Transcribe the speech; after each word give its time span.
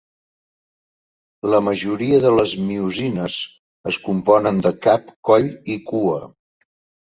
La 1.55 1.59
majoria 1.65 2.23
de 2.23 2.33
les 2.41 2.57
miosines 2.71 3.37
es 3.95 4.01
componen 4.09 4.65
de 4.69 4.75
cap, 4.89 5.15
coll 5.33 5.49
i 5.77 5.81
cua. 5.95 6.21